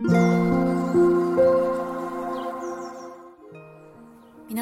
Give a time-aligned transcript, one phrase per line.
[0.00, 0.12] 皆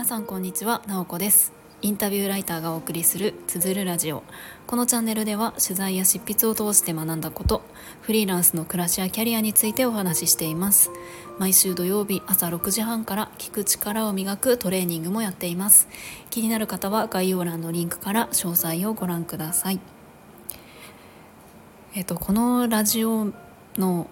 [0.07, 1.53] さんこんにちは、なおこです。
[1.83, 4.23] インタビューライターがお送りするつづるラジオ。
[4.67, 7.61] このチャンネルでは取材や執筆を通して学んだこと
[8.01, 10.91] フリーランスの暮らしやキャリアについてお話ししています。
[11.39, 15.87] 毎週土曜日朝6時半から聞く力を磨くトレーニングもやっています。
[16.31, 19.81] 気になる方は概要欄のリンクから詳細をご覧ください。
[21.95, 23.35] えっとこのラジオ
[23.77, 24.07] の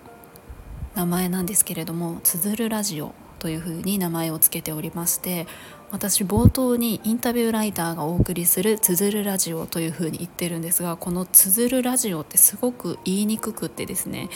[0.94, 5.46] 名前なんですけれども「つづるラジオ」というふうに名前を付けておりまして
[5.90, 14.30] 私冒頭にインタビューライターがお送りする「つづるラジオ」というふうに言ってるんですがこの「つづるラジオ」ってすごく言いにくくってですね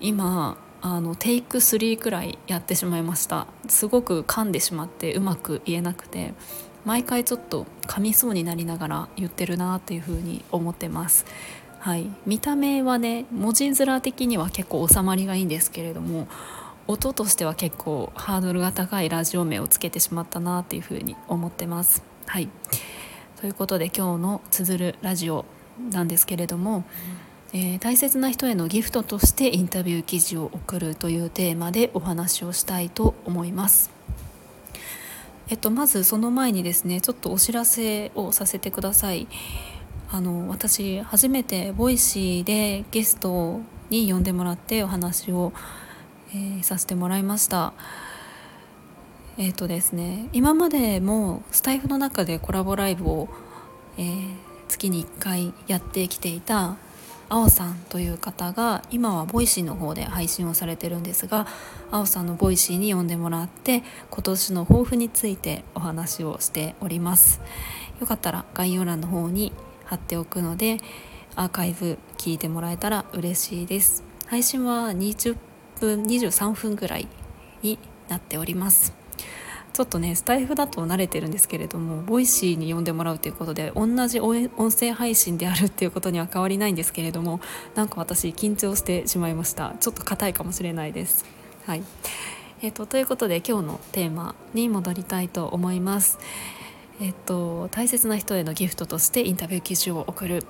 [0.00, 3.48] 今あのテイク3くらいやってしまいました。
[3.68, 6.34] すごく噛んでしまってうまく言えなくて
[6.84, 11.26] 毎回ちょっと噛みそうになりながら言ってるなっていうふうに思ってます。
[11.88, 16.28] はい、見た目はね文字面的には結構収まりがいいんですけれども
[16.86, 22.02] 音としては結構ハードルが高いラジオ名をつけてしまったなっていうふうに思ってます。
[22.26, 22.50] はい
[23.40, 25.46] ということで今日の「つづるラジオ」
[25.90, 26.84] なんですけれども、
[27.54, 33.88] えー、大切な人へのギフトとしてインタビュー記事を送るというテーマでお話をしたいと思います。
[35.48, 39.26] えっと、まずその前にですねちょっとお知らせをさせてください。
[40.10, 45.52] あの私初めて Voicyでゲストに呼んでもらってお話を、
[46.30, 47.74] えー、させてもらいました。
[49.36, 53.28] えっ、ー、とですね今までもスタエフの中でコラボライブを、
[53.96, 54.34] えー、
[54.66, 56.76] 月に1回やってきていた
[57.28, 61.46] あおさんという方が今は Voicyの方で配信をされてるんですが
[61.90, 67.40] あおさんの Voicyに呼んでもらって今年の抱負についてお話をしております。
[68.00, 69.52] よかったら概要欄の方に
[69.88, 70.78] 貼っておくので
[71.34, 74.04] アーカイブ聞いてもらえたら嬉しいです。
[74.26, 75.36] 配信は20
[75.80, 77.08] 分23分ぐらい
[77.62, 78.92] になっております。
[79.72, 87.40] ちょっとねスタエフだと慣れてるんですけれども Voicy に呼んでもらうということで同じ音声配信であるっていうことには変わりないんですけれども
[87.76, 89.74] なんか私緊張してしまいました。
[89.78, 91.24] ちょっと硬いかもしれないです。
[91.64, 91.82] はい。
[92.60, 96.18] えーと、ということで今日のテーマに戻りたいと思います。
[97.00, 100.44] えっと、大切な人へのギフトとしてインタビュー記事を送る、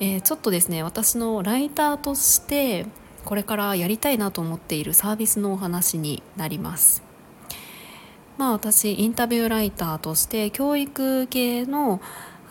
[0.00, 2.86] えー、ちょっとですね私のライターとして
[3.24, 7.02] これからやりたいなと思っているサービスのお話になります。
[8.36, 12.00] まあ私インタビューライターとして教育系の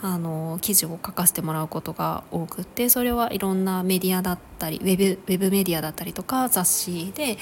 [0.02, 7.38] あの記事を書かせてもらうことが多くてそれはいろんなメディアだったりウェブウェブメディアだったりとか雑誌で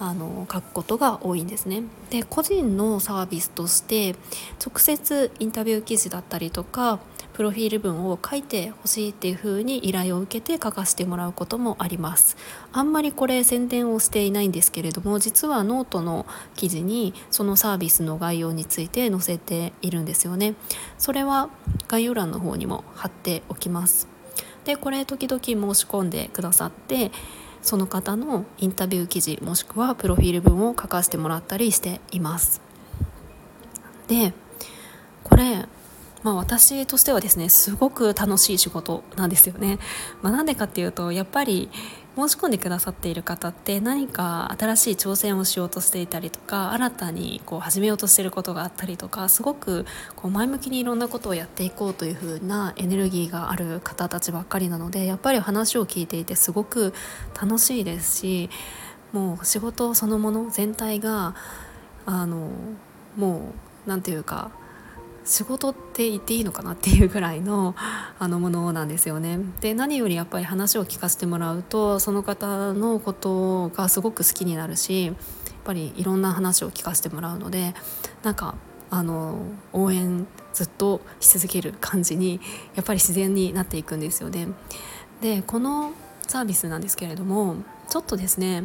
[0.00, 1.82] あの書くことが多いんですね。
[2.10, 4.16] で個人のサービスとして
[4.64, 6.98] 直接インタビュー記事だったりとか
[7.32, 12.36] プロフィール文を書いてほしいっていう風に依頼を受けて書かせてもらうこともあります。
[12.72, 20.54] あんまりこれ宣伝をしていないんですけれども実はノートの記事にそのサービスの概要について載せているんですよね。
[20.96, 21.50] それは
[21.88, 24.08] 概要欄の方にも貼っておきます。
[24.64, 27.10] でこれ時々申し込んでくださって
[27.64, 32.60] その方のインタビュー記事もしくはプロフィール文を書かせてもらったりしています。
[34.06, 34.34] で
[35.22, 35.66] これ
[36.24, 39.78] まあ、私としてはですねすごく楽しい仕事なんですよね。
[40.22, 41.68] まあ、なんでかっていうとやっぱり
[42.16, 49.84] 申し込んでくださっている方って何か新しい挑戦をしようとしていたりとか新たにこう始めようとしていることがあったりとかすごく
[50.16, 56.94] こう前向きにいろんなことをやっていこうというふうなエネルギーがある方たちばっかりなのでやっぱり話を聞いていてすごく
[57.40, 58.48] 楽しいですし
[59.12, 61.34] もう仕事そのもの全体が
[62.06, 62.48] あの
[63.16, 63.52] も
[63.86, 64.50] う何て言うか
[65.24, 67.74] 仕事って言っていいのかなっていうぐらいの
[68.18, 69.38] あのものなんですよね。
[69.60, 75.14] で何よりやっぱり話を聞かせてもらうとその方のことがすごく好きになるしやっ
[75.64, 77.74] ぱりいろんな話を聞かせてもらうので
[78.22, 78.54] なんか
[78.90, 79.38] あの
[79.72, 82.40] 応援ずっとし続ける感じに
[82.74, 84.48] やっぱり自然になっていくんですよね。
[85.20, 85.92] でこの
[86.26, 87.56] サービスなんですけれども
[87.88, 88.64] ちょっとですね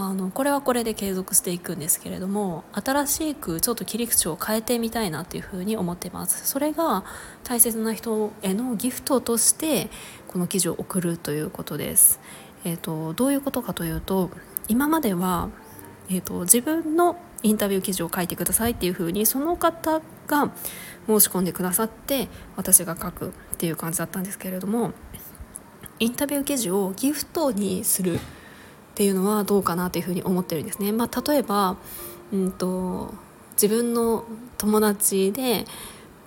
[0.00, 6.46] あのこれはこれで継続していくんですけれども新しくちょっと切り口を変えてみたいなというふうに思ってます。
[6.46, 7.02] それが
[7.42, 9.90] 大切な人へのギフトとして
[10.28, 12.20] この記事を送るということです、
[12.64, 14.30] えーと、どういうことかというと
[14.68, 15.48] 今までは、
[16.10, 20.52] えーと、自分のインタビュー記事を書いてくださいっていうふうにその方が
[21.08, 24.92] 申し込んでくださって私が書くっていう感じだったんですけれども
[25.98, 28.20] インタビュー記事をギフトにする
[28.98, 30.90] っていうのはどうかなというふうに思ってるんですね。
[30.90, 31.76] まあ、例えば、
[32.32, 33.14] うんと、
[33.52, 34.24] 自分の
[34.56, 35.66] 友達で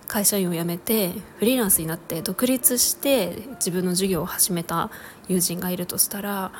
[0.07, 4.89] 会社員を辞めてフリーランスになって独立して自分の事業を始めた
[5.27, 6.53] 友人がいるとしたら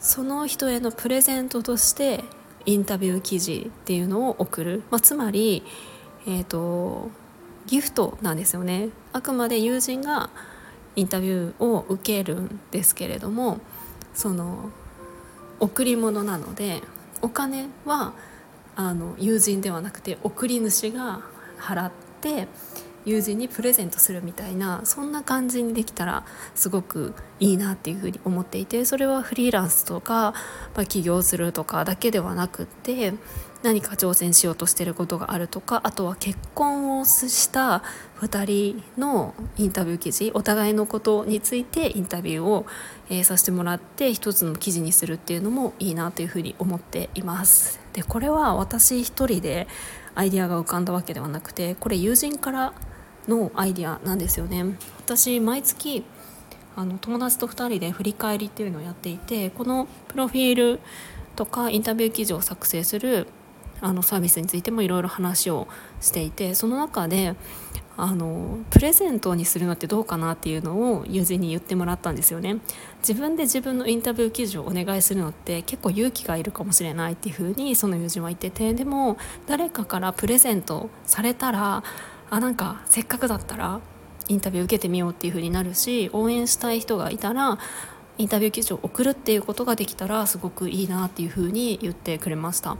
[0.00, 2.24] その人へのプレゼントとして
[2.66, 5.62] インタビュー記事っていうのを送る、まあ、つまり、
[6.26, 7.10] えーと、
[7.66, 10.30] ギフトなんですよねあくまで友人が
[10.96, 13.60] インタビューを受けるんですけれども
[14.14, 14.70] その
[15.60, 16.82] 贈り物なので
[17.22, 18.12] お金は
[18.76, 21.20] あの友人ではなくて送り主が
[21.58, 22.46] 払って
[23.08, 26.24] 友人にプレゼントするみたいなそんな感じにできたら
[26.54, 30.34] すごくいいなっていうふうに思っていてそれはフリーランスとか、
[30.74, 33.14] まあ、起業するとかだけではなくって
[33.62, 37.82] 何か挑戦しようとしてることがあるとかあとは結婚をした
[38.20, 42.66] 2人のインタビュー記事お互いのことについてインタビューを、
[43.10, 47.80] え、させてもらって一つの記事にするっていうのもいいなというふうに思っています。
[47.92, 49.66] でこれは私一人で
[50.14, 52.72] アイデアが浮かんだわけではなくてこれ友人から
[53.28, 54.64] のアイデアなんですよね。
[54.98, 56.04] 私毎月
[56.76, 60.80] あの友達と2人で振り返りっていうのをやっていてこのプロフィール
[61.34, 63.26] とかインタビュー記事を作成する
[63.80, 65.68] あのサービスについてもいろいろ話を
[66.00, 67.34] していてその中で
[67.96, 72.58] あのプレゼントにするのってどうかなっていうのを友人に言ってもらったんですよね
[73.00, 79.16] 自分で自分のインタビュー記事をお願いするのって結構勇気がいるかもしれないっていうふうにその友人は言っててでも
[79.48, 81.82] 誰かからプレゼントされたら
[82.30, 83.80] あなんかせっかくだったら
[84.28, 87.58] インタビュー受けてみようっていう風になるし応援したい人がいたら
[88.18, 92.76] インタビュー記事を送るっていうことができたらすごくいいなっていう風に言ってくれました。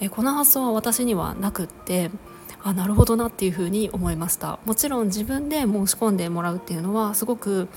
[0.00, 2.10] えこの発想は私にはなくって
[2.62, 4.58] あなるほどなっていうふうに思いました。
[4.66, 7.68] もちろん自分で申し込んでもらうっていうのはすごく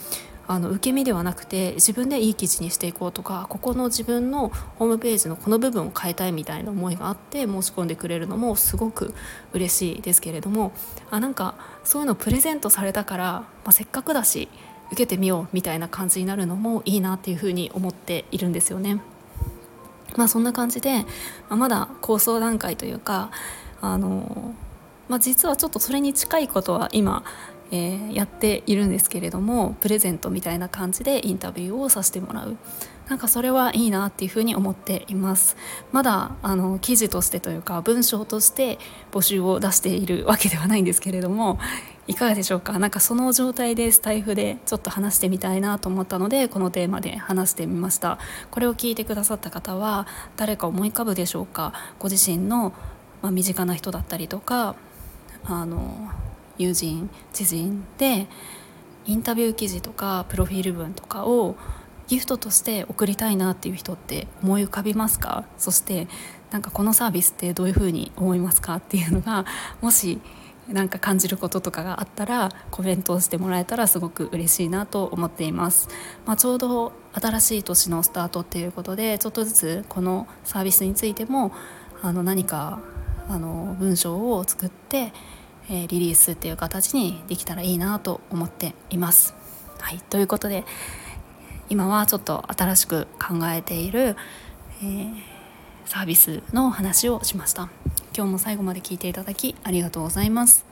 [0.47, 9.13] あの受け身ではなくて自分でいい記事にしていこうとかここの自分のホームページのこの部分を変えたいみたいな思いがあって申し込んでくれるのもすごく
[9.53, 10.71] 嬉しいですけれども
[11.11, 14.47] あなんかそういうのプレゼントされたから、まあ、せっかくだし
[14.87, 19.01] 受けてみようみたいな感じになるのもいいなっていうふうに思っているんですよね。
[20.15, 21.05] まあ、そんな感じで、ま
[21.49, 23.29] あ、まだ構想段階というか
[23.81, 24.55] あの、
[25.09, 27.23] まあ、実はちょっとそれに近いことは今、
[27.71, 32.57] えー、やっているんですけれどもプレゼントみたいな感じでインタビューをさせてもらう。
[33.07, 35.55] なんかそれはいいなっていうふうに思っています。
[35.93, 38.79] まだあの記事としてというか文章として
[39.11, 41.57] 募集を出しているわけではないんですけれども
[42.07, 42.79] いかがでしょうか？
[42.79, 48.19] なんかその状態でスタイフでちょっと話してみたいなと思ったのでこのテーマで話してみました。
[48.51, 50.05] これを聞いてくださった方は
[50.35, 51.71] 誰か思い浮かぶでしょうか？
[51.99, 52.73] ご自身の、
[53.21, 54.75] ま、身近な人だったりとか
[55.45, 56.11] あの
[56.57, 58.27] 友人知人で
[59.05, 61.55] インタビュー記事とかプロフィール文とかを
[62.07, 65.45] ギフトとして送りたいなっていう人って思い浮かびますか？
[65.57, 66.07] そして
[66.51, 69.45] なんかこのサービスってどういうふうに思いますかっていうのが
[69.81, 70.19] もし
[70.69, 75.87] なんか感じることとかがあったらコメントをしてもらえたらすごく嬉しいなと思っています、
[76.25, 81.53] まあ、ちょうど新しい年のスタートっていうことでちょっとずつこのサービスについても
[82.01, 82.79] あの何か
[83.29, 85.11] あの文章を作って、
[85.69, 89.35] えー、リリースっていう形にできたらいいなと思っています。
[89.79, 90.63] はい、ということで
[91.69, 94.15] 今はちょっと新しく考えている、
[94.81, 95.13] えー、
[95.85, 97.69] サービスの話をしました。
[98.15, 100.65] 今日も最後まで聞いていただきありがとうございます。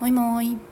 [0.00, 0.71] もいもーい。